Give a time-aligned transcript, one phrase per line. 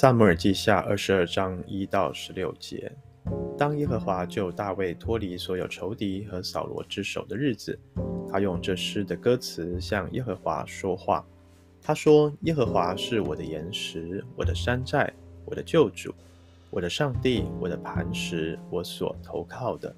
[0.00, 2.90] 撒母耳记下二十二章一到十六节，
[3.58, 7.78] 当耶和华救大卫脱离所有仇敌和扫罗之手的日子，
[8.32, 11.22] 他用这诗的歌词向耶和华说话。
[11.82, 15.12] 他说：“耶和华是我的岩石，我的山寨，
[15.44, 16.14] 我的救主，
[16.70, 19.94] 我的上帝，我的磐石，我所投靠的。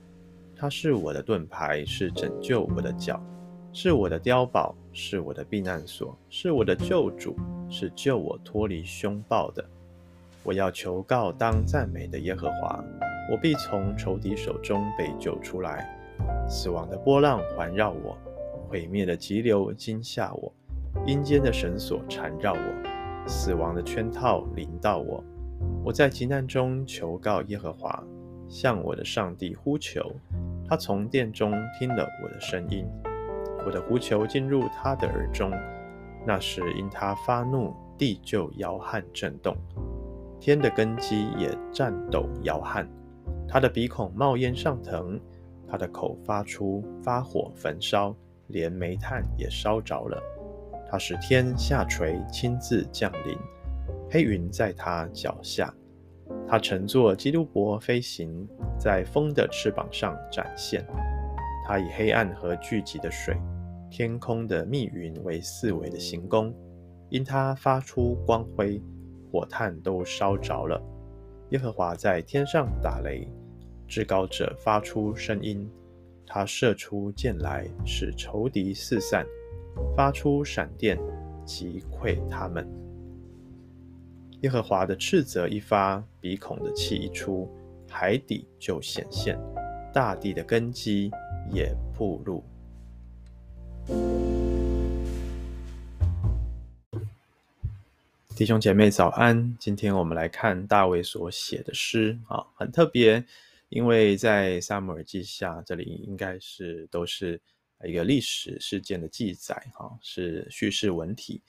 [0.56, 3.24] 他是我的盾牌，是拯救我的脚，
[3.72, 7.36] 是我的碉堡，是我的避难所，是我的救主，
[7.70, 9.64] 是救我脱离凶暴的。”
[10.44, 12.82] 我要求告当赞美的耶和华，
[13.30, 15.88] 我必从仇敌手中被救出来。
[16.48, 18.18] 死亡的波浪环绕我，
[18.68, 20.52] 毁灭的急流惊吓我，
[21.06, 25.22] 阴间的绳索缠绕我，死亡的圈套临到我。
[25.84, 28.02] 我在急难中求告耶和华，
[28.48, 30.12] 向我的上帝呼求。
[30.68, 32.84] 他从殿中听了我的声音，
[33.64, 35.52] 我的呼求进入他的耳中。
[36.26, 39.56] 那时因他发怒，地就摇撼震动。
[40.42, 42.84] 天的根基也颤抖摇撼，
[43.46, 45.16] 他的鼻孔冒烟上腾，
[45.68, 48.12] 他的口发出发火焚烧，
[48.48, 50.20] 连煤炭也烧着了。
[50.90, 53.38] 他使天下垂，亲自降临，
[54.10, 55.72] 黑云在他脚下。
[56.48, 58.44] 他乘坐基督伯飞行，
[58.76, 60.84] 在风的翅膀上展现。
[61.64, 63.36] 他以黑暗和聚集的水，
[63.92, 66.52] 天空的密云为四围的行宫，
[67.10, 68.82] 因他发出光辉。
[69.32, 70.80] 火炭都烧着了。
[71.48, 73.26] 耶和华在天上打雷，
[73.88, 75.66] 至高者发出声音，
[76.26, 79.26] 他射出箭来，使仇敌四散，
[79.96, 80.98] 发出闪电，
[81.46, 82.68] 击溃他们。
[84.42, 87.48] 耶和华的斥责一发，鼻孔的气一出，
[87.88, 89.38] 海底就显现，
[89.94, 91.10] 大地的根基
[91.50, 92.44] 也暴露。
[98.34, 103.24] 弟兄姐妹早安，今天我们来看大卫所写的诗啊，很特别，
[103.68, 107.40] 因为在撒母耳记下这里应该是都是
[107.84, 111.42] 一个历史事件的记载哈，是叙事文体，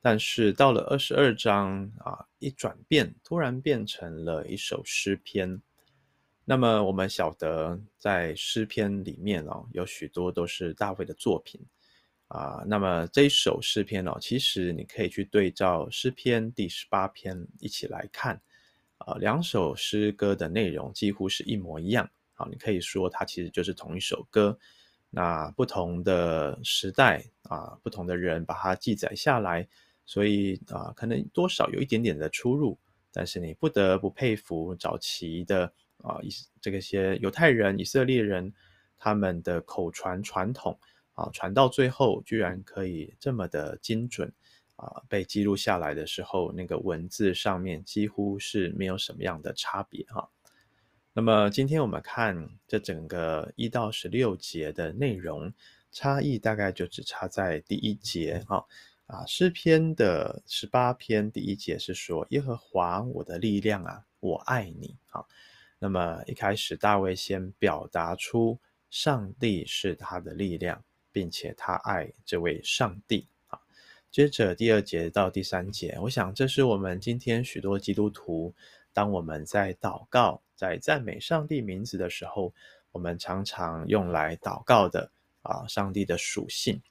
[0.00, 5.60] 但是到了二十二章啊，一转变，突然变成了一首诗篇。
[6.44, 11.60] 那么我们晓得，在诗篇里面哦，有许多都是大卫的作品。
[12.30, 18.40] 啊，那么这一首诗篇哦，其实你可以去对照诗篇第十八篇一起来看，
[18.98, 22.08] 啊，两首诗歌的内容几乎是一模一样。
[22.34, 24.56] 好，你可以说它其实就是同一首歌，
[25.10, 29.66] 那不同的时代啊，不同的人把它记载下来，
[30.06, 32.78] 所以啊，可能多少有一点点的出入，
[33.12, 35.64] 但是你不得不佩服早期的
[35.96, 36.28] 啊，以
[36.60, 38.54] 这个些犹太人、以色列人
[38.96, 40.78] 他们的口传传统。
[41.20, 44.32] 啊，传到最后居然可以这么的精准
[44.76, 45.02] 啊！
[45.06, 50.30] 被记录下来的时候，那个文字上面几乎是没有什么样的差别哈。
[51.12, 55.52] 那么今天我们看这整个一到十六节的内容，
[55.92, 58.64] 差异大概就只差在第一节哈
[59.04, 59.26] 啊。
[59.26, 65.22] 诗篇的十八篇第一节是说：“耶和华我的力量啊，我爱你。”啊，
[65.78, 68.58] 那么一开始大卫先表达出
[68.88, 70.82] 上帝是他的力量。
[71.12, 73.58] 并且他爱这位上帝啊。
[74.10, 78.54] 接着第二节到第三节，我想这是我们今天许多基督徒，
[78.92, 82.52] 当我们在祷告、在赞美上帝名字的时候，
[82.92, 85.10] 我们常常用来祷告的
[85.42, 86.82] 啊，上帝的属性。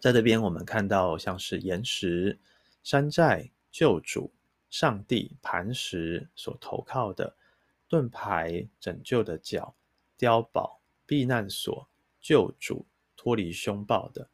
[0.00, 2.38] 在这边我们看到像是岩石、
[2.82, 4.30] 山寨、救主、
[4.70, 7.34] 上帝、磐石所投靠的
[7.88, 9.74] 盾牌、拯救的脚、
[10.18, 11.88] 碉堡、避难所、
[12.20, 12.86] 救主。
[13.20, 14.26] 脱离凶暴的，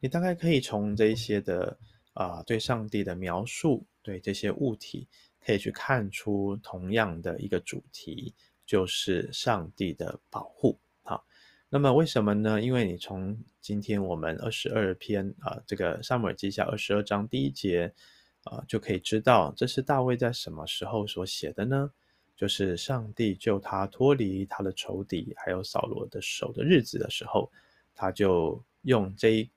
[0.00, 1.78] 你大概可以从这些的
[2.12, 5.06] 啊、对上帝的描述，对这些物体，
[5.40, 8.34] 可以去看出同样的一个主题，
[8.66, 10.76] 就是上帝的保护。
[11.04, 11.24] 好，
[11.68, 12.60] 那么为什么呢？
[12.60, 17.94] 因为你从今天我们二十二篇啊、这个撒母耳记下二十二章第一节
[18.42, 21.88] 啊、就可以知道这是大卫在什么时候所写的呢？
[22.36, 27.48] 就是上帝救他脱离他的仇敌，还有扫罗的手的日子的时候。
[27.94, 29.50] 他就用这一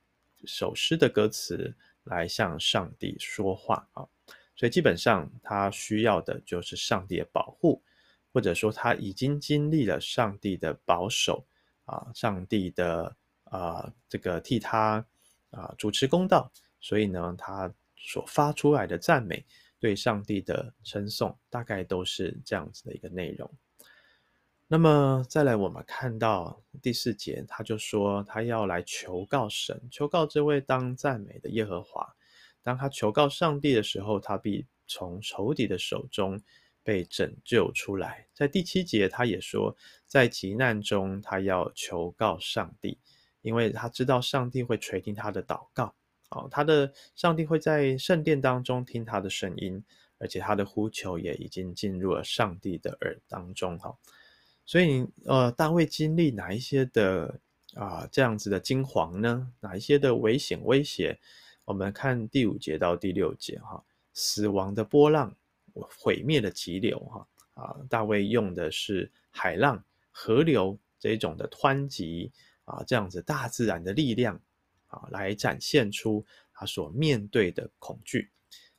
[0.45, 4.07] 首诗的歌词来向上帝说话啊，
[4.55, 7.81] 所以基本上他需要的就是上帝的保护，
[8.31, 11.45] 或者说他已经经历了上帝的保守
[11.85, 13.15] 啊，上帝的
[13.45, 15.05] 啊这个替他
[15.49, 19.43] 啊主持公道，所以呢，他所发出来的赞美
[19.79, 23.49] 对上帝的称颂，大概都是这样子的一个内容。
[24.67, 32.15] 那么再来，我们看到第四节，他就说他要来求告神，求告这位当赞美的耶和华。
[32.63, 36.41] 当他求告上帝的时候，他必从仇敌的手中
[36.83, 38.27] 被拯救出来。
[38.33, 39.75] 在第七节，他也说，
[40.07, 42.97] 在急难中，他要求告上帝，
[43.43, 45.93] 因为他知道上帝会垂听他的祷告。
[46.31, 49.83] 哦，他的上帝会在圣殿当中听他的声音，
[50.17, 53.77] 而且他的呼求也已经进入了上帝的耳当中。
[53.77, 53.95] 哈，
[54.65, 57.39] 所以，呃，大卫经历哪一些的
[57.75, 59.51] 啊、这样子的惊惶呢？
[59.59, 61.19] 哪一些的危险威胁？
[61.65, 63.83] 我们看第五节到第六节，哈，
[64.13, 65.35] 死亡的波浪，
[65.73, 72.31] 毁灭的急流，哈啊，大卫用的是海浪、河流这一种的湍急
[72.63, 74.39] 啊，这样子大自然的力量
[74.87, 78.31] 啊，来展现出他所面对的恐惧。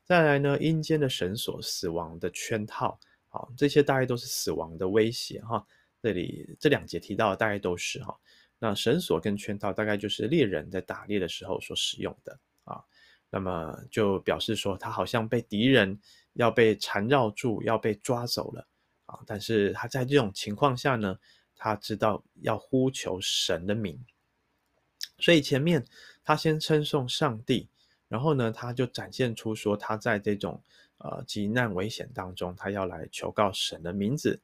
[0.05, 2.99] 再来呢，阴间的绳索、死亡的圈套，
[3.29, 5.67] 啊，这些大概都是死亡的威胁，哈。
[6.07, 8.17] 这里这两节提到的大概都是哈。
[8.61, 12.39] 那绳索跟圈套大概就是猎人在打猎的时候所使用的。
[12.63, 12.81] 啊，
[13.29, 15.99] 那么就表示说，他好像被敌人
[16.35, 18.67] 要被缠绕住，要被抓走了
[19.07, 19.19] 啊！
[19.27, 21.19] 但是他在这种情况下呢，
[21.57, 23.99] 他知道要呼求神的名，
[25.19, 25.85] 所以前面
[26.25, 27.69] 他先称颂上帝，
[28.09, 30.63] 然后呢，他就展现出说他在这种
[30.99, 34.41] 呃急难危险当中，他要来求告神的名字。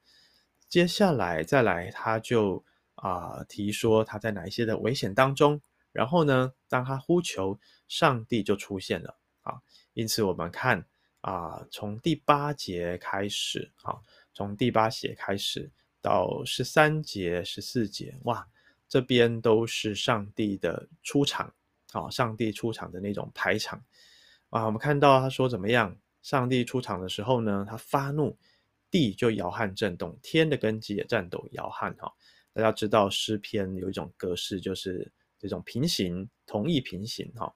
[0.73, 2.65] 接下来再来，他就
[2.95, 5.61] 啊、提说他在哪一些的危险当中。
[5.93, 9.61] 然后呢，当他呼求，上帝就出现了啊。
[9.93, 10.83] 因此，我们看
[11.21, 14.01] 啊，从第八节开始啊，
[14.33, 15.71] 从第八节开始
[16.01, 18.49] 到十三节、十四节，哇，
[18.89, 21.53] 这边都是上帝的出场
[21.93, 23.79] 啊，上帝出场的那种排场
[24.49, 24.65] 啊。
[24.65, 25.95] 我们看到他说怎么样？
[26.23, 28.39] 上帝出场的时候呢，他发怒，
[28.93, 32.13] 地就摇撼震动，天的根基也颤抖摇撼哈。
[32.53, 35.11] 大家知道诗篇有一种格式，就是。
[35.43, 37.53] 这种平行、同一平行，哈，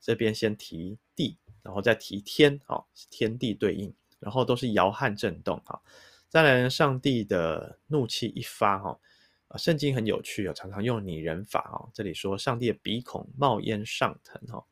[0.00, 5.80] 这边先提地，然后再提天，哈，天地对应，然后都是摇撼震动，哈。
[6.28, 8.98] 再来，上帝的怒气一发，哈，
[9.46, 14.66] 啊，圣经很有趣啊，常常用拟人法，啊，这里说上帝的鼻孔冒烟上腾，哈，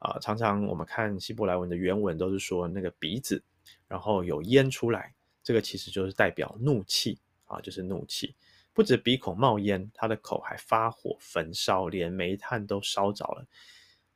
[0.00, 3.42] 啊，常常我们看希伯来文的原文都是说那个鼻子，
[3.88, 8.34] 然后有烟出来，这个其实就是代表怒气，啊，就是怒气。
[8.72, 13.46] 不止鼻孔冒烟，他的口还发火焚烧，连煤炭都烧着了。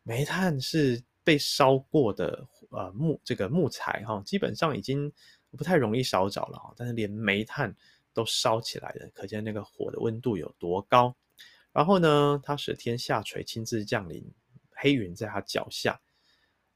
[0.03, 5.13] 煤炭是被烧过的呃木这个木材哈，基本上已经
[5.57, 6.73] 不太容易烧着了哈。
[6.77, 7.75] 但是连煤炭
[8.15, 11.15] 都烧起来了，可见那个火的温度有多高。
[11.73, 14.25] 然后呢，他使天下垂，亲自降临，
[14.71, 16.01] 黑云在他脚下。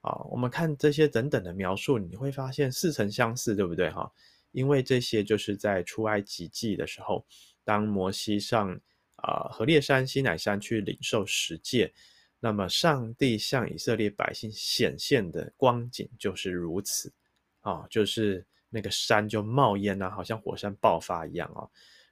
[0.03, 4.13] 啊，我们看这些等等的描述，你会发现似曾相识，对不对哈？
[4.53, 7.27] 因为这些就是在出埃及记的时候。
[7.63, 8.81] 当摩西上
[9.17, 11.93] 啊何烈山、西乃山去领受十诫，
[12.41, 17.13] 那么上帝向以色列百姓显现的光景就是如此
[17.61, 21.69] 啊，就是那个山就冒烟啊，好像火山爆发一样啊，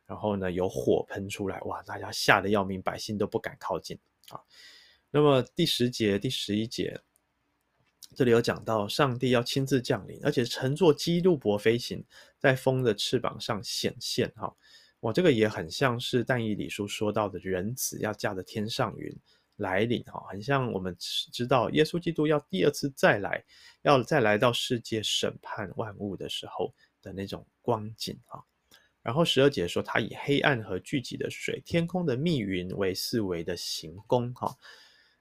[0.07, 3.99] 然后呢有火喷出来，哇，大家吓得要命，百姓都不敢靠近
[4.29, 4.39] 啊。
[5.11, 7.01] 那么第十节、第十一节，
[8.17, 12.05] 这里有讲到上帝要亲自降临，而且乘坐基路伯飞行，
[12.39, 14.53] 在风的翅膀上显现哈。
[15.01, 19.17] 我这个也很像是但以理书说到的人子要驾着天上云
[19.57, 23.45] 来临哈，很像我们知道耶稣基督要第二次再来，
[23.83, 28.45] 要再来到世界审判万物的时候的那种光景哈。
[29.03, 34.57] 然后十二节说，他以黑暗和聚集的水、天空的密云为四围的行宫哈。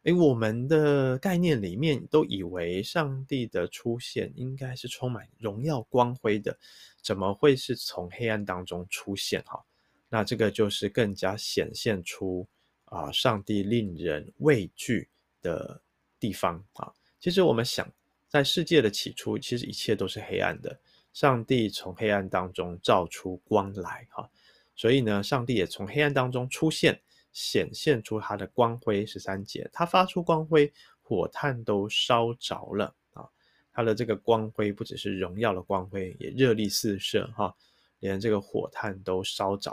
[0.08, 6.58] 诶，我们的概念里面都以为上帝的出现应该是充满荣耀光辉的，
[7.02, 9.62] 怎么会是从黑暗当中出现哈？
[10.08, 12.48] 那这个就是更加显现出
[12.86, 15.10] 啊，上帝令人畏惧
[15.42, 15.82] 的
[16.18, 16.90] 地方啊。
[17.20, 17.86] 其实我们想，
[18.30, 20.80] 在世界的起初，其实一切都是黑暗的，
[21.12, 24.30] 上帝从黑暗当中照出光来哈。
[24.74, 26.98] 所以呢，上帝也从黑暗当中出现。
[27.38, 33.30] 显现出它的光辉，十三节，它发出光辉，火炭都烧着了啊！
[33.72, 37.56] 它的这个光辉不只是荣耀的光辉，也热力四射哈，
[38.00, 39.70] 连这个火炭都烧着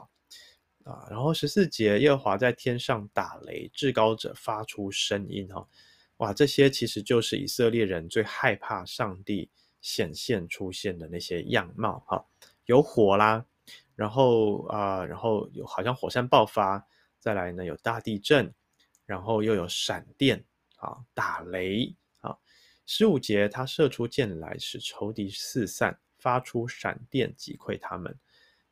[0.84, 1.08] 啊！
[1.08, 5.66] 然后十四节，耶和华在天上打雷，至高者发出声音哈！
[6.18, 9.48] 哇，这些其实就是以色列人最害怕上帝
[9.80, 12.22] 显现出现的那些样貌哈，
[12.66, 13.46] 有火啦，
[13.96, 16.86] 然后啊，然后有好像火山爆发。
[17.24, 18.52] 再来呢，有大地震，
[19.06, 20.44] 然后又有闪电
[20.76, 21.90] 啊，打雷
[22.20, 22.36] 啊。
[22.84, 28.14] 十五节，他射出箭来，使仇敌四散，发出闪电击溃他们。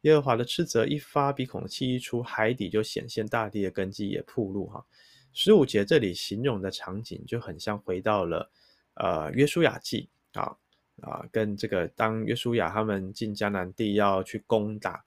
[0.02, 4.84] 耶和华的斥责一发，鼻孔气一出，海底就显现，大地的根基也暴露哈。
[5.32, 8.50] 十五节这里形容的场景就很像回到了
[8.96, 10.54] 呃约书亚记啊，
[11.00, 15.02] 啊，跟这个当约书亚他们进迦南地要去攻打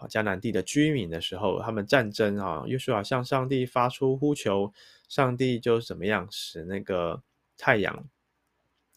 [0.00, 4.72] 啊迦南地的居民的时候，他们战争啊，约书亚向上帝发出呼求，
[5.08, 7.22] 上帝就怎么样使那个
[7.58, 8.08] 太阳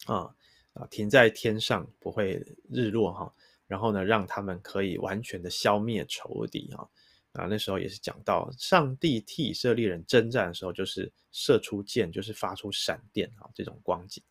[0.06, 0.34] 啊
[0.72, 3.34] 啊停在天上，不会日落哈、
[3.66, 6.88] 然后呢，让他们可以完全的消灭仇敌哈
[7.32, 14.22] 啊，那时候也是讲到上帝替以色列人征战的时候，就是射出箭，就是发出闪电啊这种光景。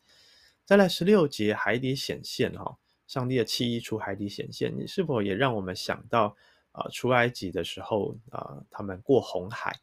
[0.65, 6.35] 再来十六节，海底显现哈，上帝的气一出，海底显现，你是否也让我们想到
[6.73, 9.73] 啊，出埃及的时候啊，他们过红海，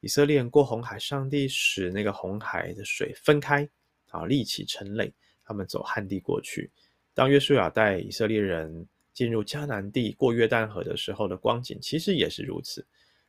[0.00, 3.66] 以色列人过红海，上帝使那个红海的水分开，
[4.10, 5.10] 啊，立起成垒，
[5.42, 6.70] 他们走旱地过去。
[7.14, 12.86] 当约书亚带以色列人进入迦南地过约旦河的时候的光景，其实也是如此。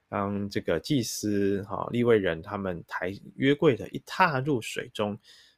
[0.09, 5.17] 当这个祭司哈利未人他们抬约柜的一踏入水中。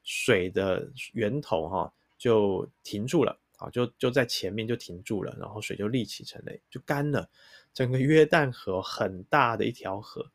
[0.09, 7.29] 水的源头哈就停住了啊，就就在前面就停住了，然后水就立起成嘞，就干了。
[7.73, 10.31] 整个约旦河很大的一条河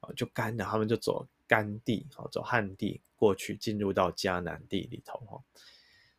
[0.00, 0.64] 啊，就干了。
[0.64, 5.40] 他们就走干地啊，走旱地过去，进入到迦南地里头哈。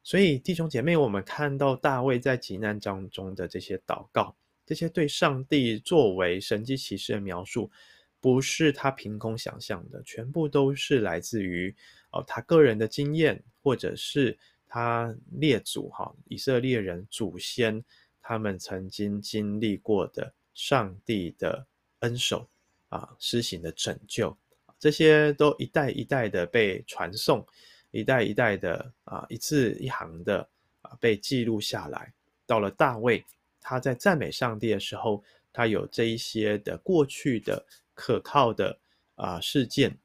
[0.03, 4.35] 所以弟兄姐妹，我们看到大卫在急难当中的这些祷告，
[4.65, 7.71] 这些对上帝作为神迹奇事的描述，
[8.19, 11.75] 不是他凭空想象的，全部都是来自于。
[12.11, 17.83] 哦，他个人的经验，或者是他列祖哈以色列人祖先，
[18.21, 21.65] 他们曾经经历过的上帝的
[21.99, 22.47] 恩手
[22.89, 24.35] 啊，施行的拯救，
[24.79, 27.45] 这些都一代一代的被传颂，
[27.91, 30.47] 一代一代的啊，一字一行的
[30.81, 32.13] 啊被记录下来。
[32.45, 33.23] 到了大卫，
[33.59, 38.77] 他在赞美上帝的时候，他有这一些的过去的可靠的
[39.15, 39.97] 啊事件。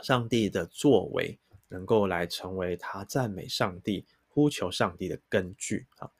[0.00, 1.36] 上帝的作为
[1.68, 6.10] 能够来成为他赞美上帝、呼求上帝的根据啊。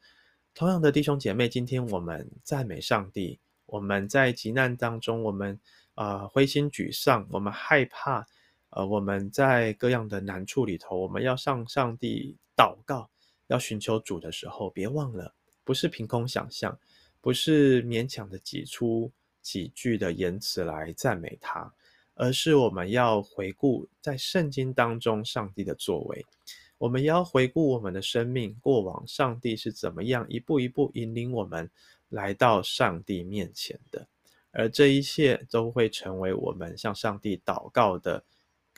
[0.54, 5.58] 同样的弟兄姐妹，今天我们赞美上帝，我们在急难当中，我们
[5.94, 8.26] 啊、呃、灰心沮丧，我们害怕，
[8.70, 13.08] 呃，我们在各样的难处里头，我们要向上帝祷告，
[13.46, 16.76] 要寻求主的时候，别忘了，不是凭空想象，
[17.20, 21.72] 不是勉强的挤出几句的言辞来赞美他。
[22.20, 26.26] 而是我们要回顾在圣经当中上帝的作为，
[26.76, 31.70] 我们要回顾我们的生命过往，上帝是怎么样一步一步引领我们
[32.08, 34.08] 来到上帝面前的，
[34.50, 38.24] 而这一切都会成为我们向上帝祷告的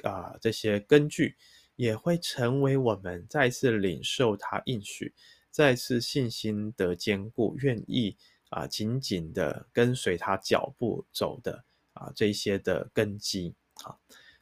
[0.02, 1.34] 啊、这些根据，
[1.76, 5.14] 也会成为我们再次领受他应许，
[5.50, 8.14] 再次信心得坚固，愿意
[8.50, 11.64] 啊紧紧的跟随他脚步走的。
[11.92, 13.54] 啊，这些的根基
[13.84, 13.96] 啊，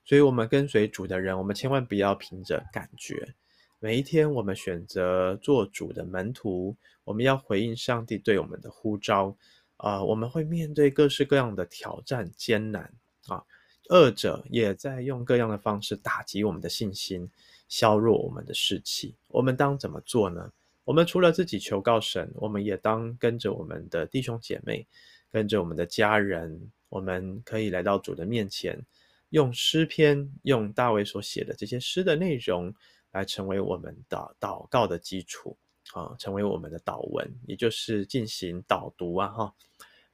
[0.04, 3.34] 所以我们跟随主的人，我们千万不要凭着感觉。
[3.80, 9.36] 每一天，我们选择做主的门徒，我们要回应上帝对我们的呼召
[9.76, 10.02] 啊。
[10.02, 12.92] 我们会面对各式各样的挑战、艰难
[13.28, 13.40] 啊，
[13.90, 17.30] 恶者也在用各样的方式打击我们的信心，
[17.68, 19.14] 削弱我们的士气。
[19.28, 20.50] 我们当怎么做呢？
[20.84, 24.84] 我们除了自己求告神，我们也当跟着我们的弟兄姐妹，
[25.30, 26.72] 跟着我们的家人。
[26.88, 28.78] 我们可以来到主的面前，
[29.30, 32.74] 用诗篇，用大卫所写的这些诗的内容，
[33.12, 35.56] 来成为我们的祷告的基础
[35.92, 39.54] 啊，成为我们的祷文，也就是进行导读啊哈。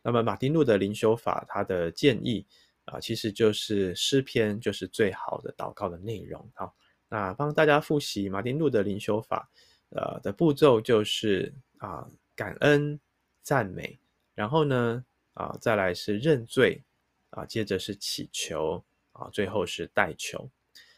[0.03, 2.47] 那么马丁路的灵修法，他的建议
[2.85, 6.73] 啊，其实就是诗篇就是最好的祷告的内容哈。
[7.09, 9.49] 那帮大家复习马丁路的灵修法，
[9.91, 12.99] 呃的步骤就是啊，感恩
[13.43, 13.99] 赞美，
[14.35, 15.05] 然后呢，
[15.35, 16.83] 啊，再来是认罪，
[17.31, 20.49] 啊，接着是祈求，啊，最后是代求。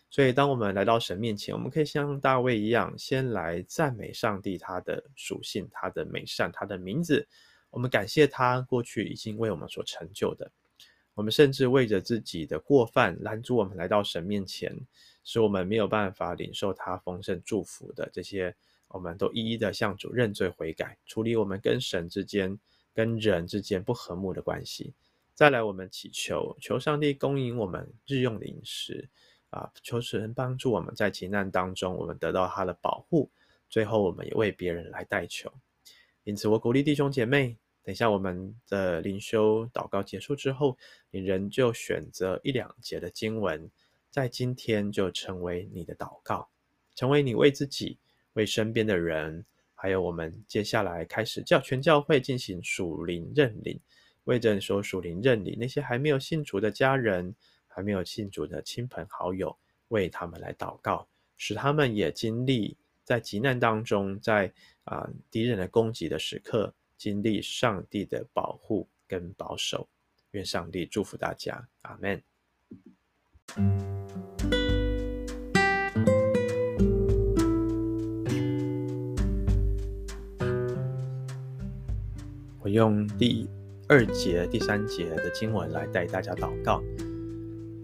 [0.08, 7.26] 所以，当我们来到神面前，我们可以像大卫一样，先来赞美上帝他的属性、他的美善、他的名字。
[7.70, 10.50] 我们感谢他过去已经为我们所成就的。
[11.12, 14.74] 我们甚至为着自己的过犯拦阻我们来到神面前，
[15.24, 18.54] 使我们没有办法领受他丰盛祝福的这些，
[18.88, 22.58] 我们都一一的向主认罪悔改，处理我们跟神之间。
[22.96, 24.94] 跟人之间不和睦的关系，
[25.34, 29.06] 再来我们祈求，求上帝供应我们日用的饮食
[29.50, 33.30] 啊，求神帮助我们在急难当中，我们得到他的保护。
[33.68, 35.52] 最后，我们也为别人来代求。
[36.24, 40.74] 因此，我鼓励弟兄姐妹，等一下我们的灵修祷告结束之后，
[41.10, 43.70] 你仍旧选择一两节的经文，
[44.10, 46.48] 在今天就成为你的祷告，
[46.94, 47.98] 成为你为自己、
[48.32, 49.44] 为身边的人。
[49.78, 53.78] 还有，我们接下来开始教全教会进行属灵认领，
[54.24, 57.32] 为着说属灵认领那些还没有信主的家人，
[57.68, 59.54] 还没有信主的亲朋好友，
[59.88, 61.06] 为他们来祷告，
[61.36, 64.50] 使他们也经历在急难当中，在
[64.84, 69.86] 啊、呃、敌人的攻击的时刻，经历上帝的保护跟保守。
[70.32, 72.22] 愿上帝祝福大家，阿门。
[82.66, 83.48] 我用第
[83.86, 86.82] 二节、第三节的经文来带大家祷告。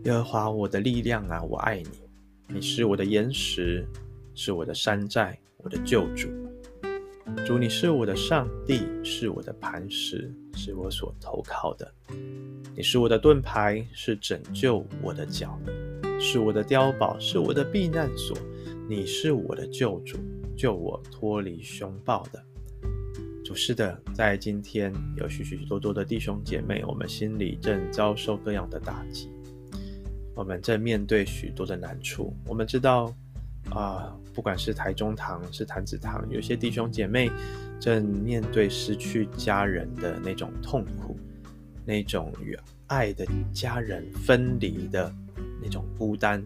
[0.02, 3.86] 耶和华，我的力量啊，我爱你，你是我的岩石，
[4.34, 6.28] 是我的山寨，我的救主。
[7.46, 11.88] 主，你是我的上帝，是我的磐石，是我所投靠的。
[12.74, 15.56] 你是我的盾牌，是拯救我的脚，
[16.18, 18.36] 是我的碉堡，是我的避难所。
[18.88, 20.18] 你是我的救主，
[20.56, 22.44] 救我脱离凶暴的。
[23.52, 29.30] 不，是的，在今天有许许多多的弟兄姐妹，我们心里正遭受各样的打击。
[30.34, 33.14] 我们正面对许多的难处，我们知道
[33.68, 37.30] 啊、不管是台中堂是潭子堂，有些弟兄姐妹
[37.78, 41.14] 正面对失去家人的那种痛苦，
[41.84, 45.14] 那种与爱的家人分离的
[45.62, 46.42] 那种孤单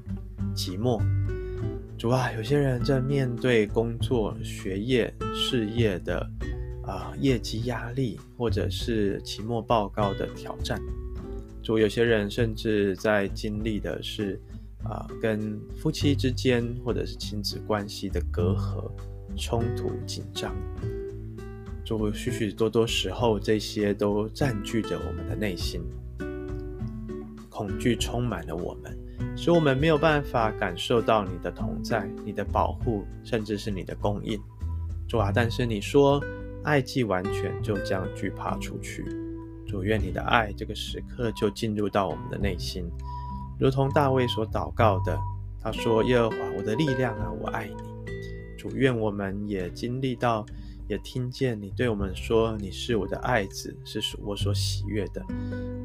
[0.57, 1.01] 寂寞。
[1.97, 6.29] 主啊，有些人正面对工作、学业、事业的
[6.87, 10.81] 啊、业绩压力，或者是期末报告的挑战。
[11.63, 14.41] 主，有些人甚至在经历的是，
[14.85, 18.89] 啊、跟夫妻之间或者是亲子关系的隔阂、
[19.37, 20.55] 冲突、紧张。
[21.85, 25.83] 主，许许多多时候，这些都占据着我们的内心，
[27.51, 28.97] 恐惧充满了我们，
[29.37, 34.41] 使我们没有办法感受到你的同在、你的保护，甚至是你的供应。
[35.09, 36.21] 主啊，但是你说，
[36.67, 39.05] 爱既完全，就将惧怕除去。
[39.69, 42.85] 主，愿你的爱这个时刻就进入到我们的内心，
[43.59, 45.17] 如同大卫所祷告的，
[45.63, 48.13] 他说：“耶和华，我的力量啊，我爱你。”
[48.59, 50.45] 主，愿我们也经历到，
[50.89, 55.25] 也听见你对我们说：“你是我的爱子，是我所喜悦的。”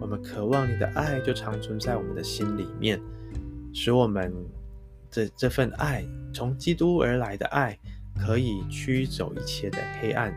[0.02, 3.00] 我们渴望你的爱就长存在我们的心里面，
[3.72, 4.34] 使我们
[5.12, 7.78] 这这份爱从基督而来的爱，
[8.20, 10.34] 可以驱走一切的黑暗，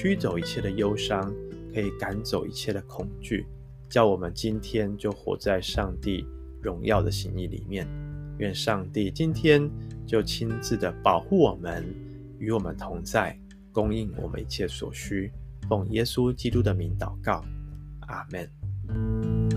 [0.00, 1.34] 驱走一切的忧伤。
[1.74, 3.46] 可以赶走一切的恐惧，
[3.90, 6.26] 叫我们今天就活在上帝
[6.62, 7.86] 荣耀的心意里面。
[8.38, 9.70] 愿上帝今天
[10.06, 11.84] 就亲自的保护我们，
[12.38, 13.38] 与我们同在，
[13.70, 15.30] 供应我们一切所需。
[15.68, 17.44] 奉耶稣基督的名祷告，
[18.08, 19.47] 阿门。